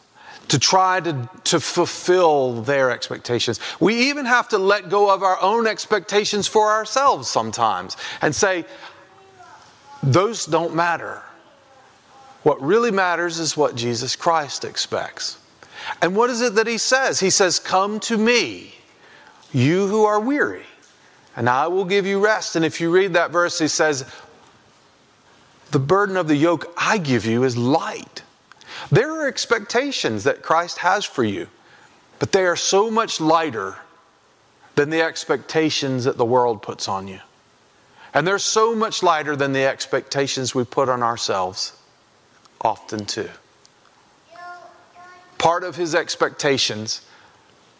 to 0.48 0.60
try 0.60 1.00
to, 1.00 1.30
to 1.44 1.60
fulfill 1.60 2.62
their 2.62 2.92
expectations. 2.92 3.60
We 3.80 4.10
even 4.10 4.25
have 4.25 4.48
to 4.50 4.58
let 4.58 4.89
go 4.89 5.12
of 5.13 5.24
our 5.24 5.42
own 5.42 5.68
expectations 5.68 6.48
for 6.48 6.72
ourselves 6.72 7.27
sometimes 7.27 7.98
and 8.22 8.34
say, 8.34 8.65
those 10.04 10.46
don't 10.46 10.75
matter. 10.75 11.24
What 12.44 12.62
really 12.62 12.92
matters 12.92 13.39
is 13.39 13.58
what 13.58 13.75
Jesus 13.75 14.15
Christ 14.15 14.65
expects. 14.65 15.39
And 16.01 16.15
what 16.15 16.30
is 16.30 16.42
it 16.42 16.56
that 16.56 16.68
he 16.68 16.77
says? 16.77 17.20
He 17.20 17.32
says, 17.32 17.58
Come 17.58 18.00
to 18.01 18.18
me, 18.18 18.75
you 19.54 19.88
who 19.88 20.06
are 20.06 20.20
weary, 20.20 20.66
and 21.36 21.50
I 21.50 21.68
will 21.68 21.86
give 21.86 22.06
you 22.06 22.24
rest. 22.24 22.56
And 22.56 22.66
if 22.66 22.82
you 22.82 22.92
read 22.92 23.14
that 23.14 23.32
verse, 23.32 23.60
he 23.60 23.68
says, 23.68 24.06
The 25.72 25.80
burden 25.80 26.18
of 26.18 26.28
the 26.28 26.36
yoke 26.36 26.74
I 26.78 26.98
give 26.98 27.25
you 27.25 27.44
is 27.44 27.58
light. 27.58 28.24
There 28.92 29.12
are 29.12 29.28
expectations 29.28 30.24
that 30.25 30.42
Christ 30.42 30.80
has 30.80 31.06
for 31.06 31.24
you, 31.24 31.48
but 32.20 32.32
they 32.32 32.46
are 32.46 32.56
so 32.56 32.92
much 32.92 33.20
lighter 33.20 33.78
than 34.75 34.90
the 34.90 35.02
expectations 35.02 36.04
that 36.04 36.18
the 36.18 36.25
world 36.25 36.62
puts 36.62 36.88
on 36.88 37.08
you. 37.08 37.20
And 38.14 38.25
they're 38.25 38.40
so 38.40 38.75
much 38.75 39.04
lighter 39.04 39.36
than 39.36 39.54
the 39.54 39.66
expectations 39.66 40.56
we 40.56 40.64
put 40.64 40.88
on 40.88 41.04
ourselves 41.04 41.74
often 42.62 43.06
too. 43.06 43.30
Part 45.38 45.64
of 45.64 45.75
his 45.75 45.94
expectations, 45.94 47.02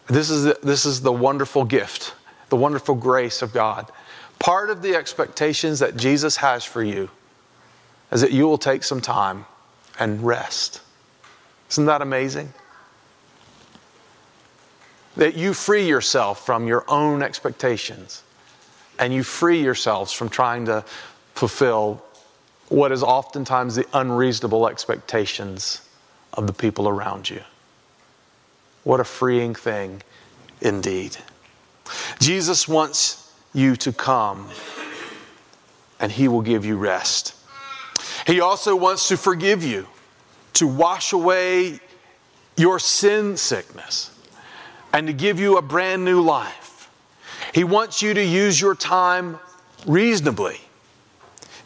this 0.06 0.30
is, 0.30 0.44
the, 0.44 0.58
this 0.62 0.86
is 0.86 1.00
the 1.00 1.12
wonderful 1.12 1.64
gift, 1.64 2.14
the 2.48 2.56
wonderful 2.56 2.94
grace 2.94 3.42
of 3.42 3.52
God. 3.52 3.90
Part 4.38 4.70
of 4.70 4.82
the 4.82 4.94
expectations 4.94 5.78
that 5.80 5.96
Jesus 5.96 6.36
has 6.36 6.64
for 6.64 6.82
you 6.82 7.10
is 8.12 8.20
that 8.20 8.32
you 8.32 8.46
will 8.46 8.58
take 8.58 8.84
some 8.84 9.00
time 9.00 9.46
and 9.98 10.24
rest. 10.24 10.80
Isn't 11.70 11.86
that 11.86 12.02
amazing? 12.02 12.52
That 15.16 15.34
you 15.34 15.54
free 15.54 15.88
yourself 15.88 16.44
from 16.44 16.68
your 16.68 16.84
own 16.88 17.22
expectations 17.22 18.22
and 18.98 19.12
you 19.12 19.22
free 19.22 19.62
yourselves 19.62 20.12
from 20.12 20.28
trying 20.28 20.66
to 20.66 20.84
fulfill 21.34 22.02
what 22.68 22.92
is 22.92 23.02
oftentimes 23.02 23.74
the 23.74 23.86
unreasonable 23.92 24.68
expectations 24.68 25.82
of 26.34 26.46
the 26.46 26.52
people 26.52 26.88
around 26.88 27.28
you. 27.28 27.40
What 28.86 29.00
a 29.00 29.04
freeing 29.04 29.54
thing 29.54 30.02
indeed. 30.60 31.16
Jesus 32.20 32.68
wants 32.68 33.34
you 33.52 33.74
to 33.76 33.92
come 33.92 34.48
and 35.98 36.12
he 36.12 36.28
will 36.28 36.42
give 36.42 36.64
you 36.64 36.76
rest. 36.76 37.34
He 38.26 38.40
also 38.40 38.76
wants 38.76 39.08
to 39.08 39.16
forgive 39.16 39.64
you, 39.64 39.86
to 40.54 40.66
wash 40.66 41.12
away 41.12 41.80
your 42.56 42.78
sin 42.78 43.36
sickness, 43.36 44.10
and 44.92 45.06
to 45.06 45.12
give 45.12 45.40
you 45.40 45.56
a 45.56 45.62
brand 45.62 46.04
new 46.04 46.20
life. 46.20 46.90
He 47.54 47.64
wants 47.64 48.02
you 48.02 48.14
to 48.14 48.24
use 48.24 48.60
your 48.60 48.74
time 48.74 49.40
reasonably 49.86 50.60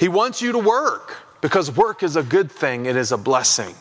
he 0.01 0.09
wants 0.09 0.41
you 0.41 0.53
to 0.53 0.59
work 0.59 1.19
because 1.43 1.71
work 1.71 2.03
is 2.03 2.17
a 2.17 2.23
good 2.23 2.51
thing, 2.51 2.87
it 2.87 2.97
is 2.97 3.13
a 3.13 3.19
blessing. 3.19 3.75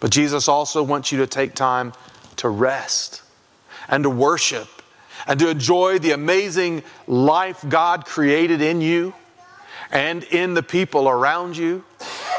But 0.00 0.10
Jesus 0.10 0.48
also 0.48 0.82
wants 0.82 1.10
you 1.10 1.16
to 1.20 1.26
take 1.26 1.54
time 1.54 1.94
to 2.36 2.48
rest 2.48 3.22
and 3.88 4.04
to 4.04 4.10
worship 4.10 4.68
and 5.26 5.40
to 5.40 5.48
enjoy 5.48 5.98
the 5.98 6.12
amazing 6.12 6.82
life 7.06 7.64
God 7.68 8.04
created 8.04 8.60
in 8.60 8.80
you 8.80 9.14
and 9.90 10.24
in 10.24 10.54
the 10.54 10.62
people 10.62 11.08
around 11.08 11.56
you, 11.56 11.84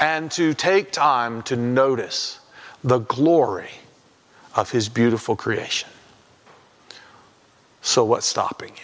and 0.02 0.30
to 0.32 0.54
take 0.54 0.92
time 0.92 1.42
to 1.44 1.56
notice 1.56 2.40
the 2.84 3.00
glory 3.00 3.70
of 4.56 4.70
His 4.72 4.90
beautiful 4.90 5.36
creation. 5.36 5.90
So, 7.82 8.04
what's 8.04 8.26
stopping 8.26 8.74
you? 8.76 8.84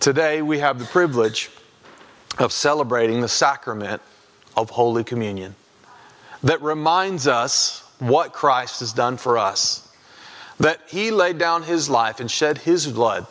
Today, 0.00 0.42
we 0.42 0.58
have 0.58 0.78
the 0.78 0.84
privilege 0.84 1.50
of 2.38 2.52
celebrating 2.52 3.22
the 3.22 3.28
sacrament 3.28 4.02
of 4.56 4.68
Holy 4.70 5.02
Communion 5.02 5.54
that 6.44 6.60
reminds 6.62 7.26
us 7.26 7.82
what 7.98 8.32
Christ 8.32 8.80
has 8.80 8.92
done 8.92 9.16
for 9.16 9.38
us. 9.38 9.88
That 10.60 10.78
He 10.86 11.10
laid 11.10 11.38
down 11.38 11.62
His 11.62 11.90
life 11.90 12.20
and 12.20 12.30
shed 12.30 12.58
His 12.58 12.86
blood 12.86 13.26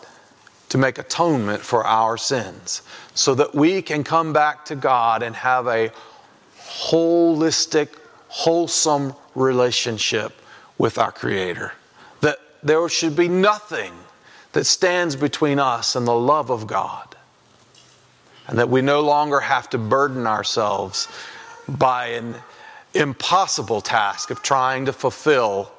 to 0.70 0.78
make 0.80 0.98
atonement 0.98 1.62
for 1.62 1.86
our 1.86 2.18
sins 2.18 2.82
so 3.14 3.36
that 3.36 3.54
we 3.54 3.82
can 3.84 4.04
come 4.04 4.34
back 4.34 4.66
to 4.66 4.76
God 4.76 5.22
and 5.22 5.36
have 5.36 5.68
a 5.68 5.92
holistic, 6.60 7.90
wholesome 8.30 9.14
relationship 9.36 10.34
with 10.80 10.98
our 10.98 11.12
Creator. 11.12 11.72
That 12.22 12.40
there 12.64 12.90
should 12.90 13.16
be 13.16 13.28
nothing 13.28 13.94
that 14.54 14.66
stands 14.66 15.16
between 15.16 15.60
us 15.60 15.96
and 15.96 16.08
the 16.08 16.16
love 16.16 16.50
of 16.50 16.66
God. 16.66 17.16
And 18.48 18.58
that 18.58 18.70
we 18.70 18.82
no 18.82 19.02
longer 19.02 19.40
have 19.40 19.70
to 19.70 19.78
burden 19.78 20.26
ourselves 20.26 21.08
by 21.68 22.08
an 22.08 22.36
impossible 22.94 23.82
task 23.82 24.30
of 24.30 24.42
trying 24.42 24.86
to 24.86 24.94
fulfill 24.94 25.72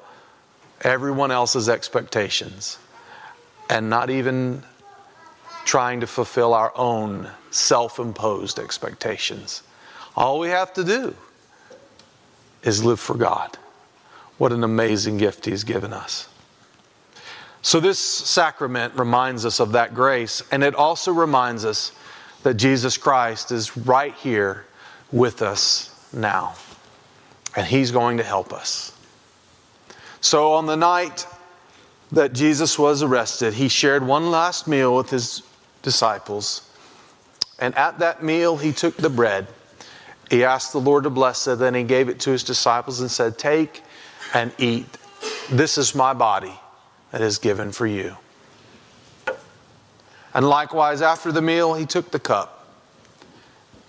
everyone 0.82 1.30
else's 1.30 1.68
expectations 1.68 2.78
and 3.70 3.88
not 3.88 4.10
even 4.10 4.62
trying 5.64 6.00
to 6.00 6.06
fulfill 6.06 6.52
our 6.54 6.72
own 6.76 7.28
self 7.50 7.98
imposed 7.98 8.58
expectations. 8.58 9.62
All 10.16 10.38
we 10.38 10.48
have 10.48 10.72
to 10.74 10.84
do 10.84 11.14
is 12.62 12.84
live 12.84 13.00
for 13.00 13.14
God. 13.14 13.56
What 14.38 14.52
an 14.52 14.64
amazing 14.64 15.18
gift 15.18 15.44
He's 15.44 15.64
given 15.64 15.92
us. 15.92 16.28
So, 17.62 17.80
this 17.80 17.98
sacrament 17.98 18.94
reminds 18.94 19.46
us 19.46 19.58
of 19.58 19.72
that 19.72 19.94
grace, 19.94 20.42
and 20.52 20.62
it 20.62 20.74
also 20.74 21.12
reminds 21.12 21.64
us 21.64 21.92
that 22.42 22.54
Jesus 22.54 22.98
Christ 22.98 23.52
is 23.52 23.76
right 23.76 24.14
here 24.14 24.66
with 25.10 25.40
us 25.40 25.90
now, 26.12 26.54
and 27.56 27.66
He's 27.66 27.90
going 27.90 28.18
to 28.18 28.22
help 28.22 28.52
us. 28.52 28.92
So, 30.20 30.52
on 30.52 30.66
the 30.66 30.76
night 30.76 31.26
that 32.12 32.32
Jesus 32.32 32.78
was 32.78 33.02
arrested, 33.02 33.54
He 33.54 33.68
shared 33.68 34.06
one 34.06 34.30
last 34.30 34.66
meal 34.66 34.96
with 34.96 35.10
His 35.10 35.42
disciples, 35.82 36.68
and 37.58 37.74
at 37.76 37.98
that 37.98 38.22
meal, 38.22 38.56
He 38.56 38.72
took 38.72 38.96
the 38.96 39.10
bread. 39.10 39.46
He 40.30 40.42
asked 40.42 40.72
the 40.72 40.80
Lord 40.80 41.04
to 41.04 41.10
bless 41.10 41.46
it, 41.46 41.58
then 41.58 41.74
He 41.74 41.84
gave 41.84 42.08
it 42.08 42.20
to 42.20 42.30
His 42.30 42.42
disciples 42.42 43.00
and 43.00 43.10
said, 43.10 43.38
Take 43.38 43.82
and 44.32 44.52
eat. 44.58 44.86
This 45.50 45.78
is 45.78 45.94
my 45.94 46.12
body 46.12 46.54
that 47.10 47.20
is 47.20 47.38
given 47.38 47.70
for 47.70 47.86
you. 47.86 48.16
And 50.34 50.48
likewise, 50.48 51.00
after 51.00 51.30
the 51.30 51.40
meal, 51.40 51.74
he 51.74 51.86
took 51.86 52.10
the 52.10 52.18
cup. 52.18 52.66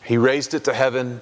He 0.04 0.18
raised 0.18 0.54
it 0.54 0.64
to 0.66 0.74
heaven. 0.74 1.20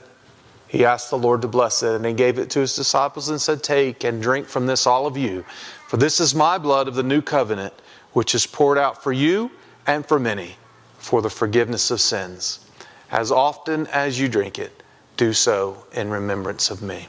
He 0.73 0.86
asked 0.86 1.12
the 1.12 1.19
Lord 1.19 1.43
to 1.43 1.47
bless 1.47 1.83
it, 1.83 1.93
and 1.93 2.03
he 2.03 2.13
gave 2.13 2.39
it 2.39 2.49
to 2.49 2.59
his 2.59 2.75
disciples 2.75 3.29
and 3.29 3.39
said, 3.39 3.62
Take 3.62 4.03
and 4.05 4.19
drink 4.19 4.47
from 4.47 4.65
this, 4.65 4.88
all 4.88 5.05
of 5.05 5.15
you. 5.15 5.45
For 5.88 5.97
this 5.97 6.19
is 6.19 6.33
my 6.33 6.57
blood 6.57 6.88
of 6.88 6.95
the 6.95 7.03
new 7.03 7.21
covenant, 7.21 7.75
which 8.13 8.33
is 8.33 8.47
poured 8.47 8.79
out 8.79 9.03
for 9.03 9.13
you 9.13 9.51
and 9.86 10.03
for 10.03 10.17
many 10.17 10.55
for 10.97 11.21
the 11.21 11.29
forgiveness 11.29 11.91
of 11.91 12.01
sins. 12.01 12.65
As 13.12 13.31
often 13.31 13.86
as 13.88 14.19
you 14.19 14.27
drink 14.27 14.57
it, 14.57 14.81
do 15.15 15.31
so 15.31 15.86
in 15.93 16.09
remembrance 16.09 16.71
of 16.71 16.81
me. 16.81 17.07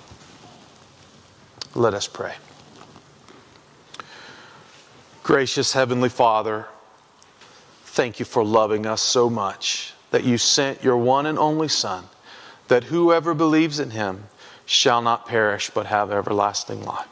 Let 1.75 1.95
us 1.95 2.07
pray. 2.07 2.35
Gracious 5.23 5.73
Heavenly 5.73 6.11
Father, 6.11 6.67
thank 7.85 8.19
you 8.19 8.27
for 8.27 8.45
loving 8.45 8.85
us 8.85 9.01
so 9.01 9.31
much 9.31 9.95
that 10.11 10.23
you 10.23 10.37
sent 10.37 10.85
your 10.85 10.99
one 10.99 11.25
and 11.25 11.39
only 11.39 11.69
Son, 11.69 12.05
that 12.69 12.85
whoever 12.85 13.35
believes 13.35 13.79
in 13.79 13.91
him 13.91 14.25
shall 14.67 15.03
not 15.03 15.27
perish 15.27 15.71
but 15.71 15.87
have 15.87 16.11
everlasting 16.11 16.83
life. 16.85 17.09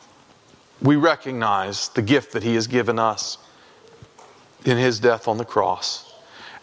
We 0.81 0.97
recognize 0.97 1.89
the 1.89 2.03
gift 2.03 2.33
that 2.33 2.43
he 2.43 2.55
has 2.55 2.67
given 2.67 2.99
us 2.99 3.39
in 4.65 4.79
his 4.79 4.99
death 5.01 5.29
on 5.29 5.39
the 5.39 5.45
cross 5.45 6.13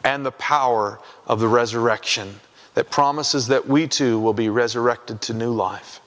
and 0.03 0.25
the 0.25 0.31
power 0.31 0.99
of 1.27 1.39
the 1.39 1.47
resurrection 1.47 2.39
that 2.73 2.89
promises 2.89 3.47
that 3.47 3.67
we 3.67 3.87
too 3.87 4.19
will 4.19 4.33
be 4.33 4.49
resurrected 4.49 5.21
to 5.21 5.33
new 5.33 5.51
life. 5.51 5.99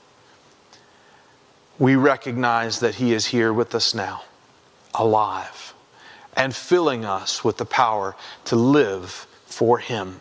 We 1.79 1.95
recognize 1.95 2.79
that 2.79 2.95
he 2.95 3.13
is 3.13 3.27
here 3.27 3.53
with 3.53 3.73
us 3.73 3.93
now 3.93 4.23
alive 4.93 5.73
and 6.35 6.55
filling 6.55 7.05
us 7.05 7.43
with 7.43 7.57
the 7.57 7.65
power 7.65 8.15
to 8.45 8.55
live 8.55 9.27
for 9.45 9.77
Him. 9.77 10.19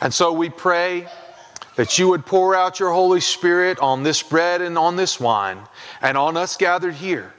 And 0.00 0.12
so 0.12 0.32
we 0.32 0.50
pray 0.50 1.06
that 1.76 1.98
you 1.98 2.08
would 2.08 2.26
pour 2.26 2.54
out 2.54 2.80
your 2.80 2.92
Holy 2.92 3.20
Spirit 3.20 3.78
on 3.78 4.02
this 4.02 4.22
bread 4.22 4.60
and 4.60 4.76
on 4.76 4.96
this 4.96 5.18
wine, 5.18 5.58
and 6.00 6.16
on 6.16 6.36
us 6.36 6.56
gathered 6.56 6.94
here, 6.94 7.32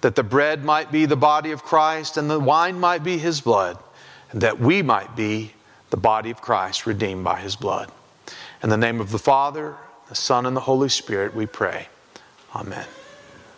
that 0.00 0.14
the 0.14 0.22
bread 0.22 0.64
might 0.64 0.90
be 0.90 1.06
the 1.06 1.16
body 1.16 1.52
of 1.52 1.62
Christ 1.62 2.16
and 2.16 2.28
the 2.28 2.40
wine 2.40 2.78
might 2.78 3.04
be 3.04 3.18
his 3.18 3.40
blood, 3.40 3.78
and 4.32 4.40
that 4.42 4.58
we 4.58 4.82
might 4.82 5.14
be 5.14 5.52
the 5.90 5.96
body 5.96 6.30
of 6.30 6.40
Christ 6.40 6.86
redeemed 6.86 7.24
by 7.24 7.40
his 7.40 7.56
blood. 7.56 7.90
In 8.62 8.70
the 8.70 8.76
name 8.76 9.00
of 9.00 9.10
the 9.10 9.18
Father, 9.18 9.76
the 10.08 10.14
Son, 10.14 10.46
and 10.46 10.56
the 10.56 10.60
Holy 10.60 10.88
Spirit, 10.88 11.34
we 11.34 11.46
pray. 11.46 11.88
Amen. 12.54 12.86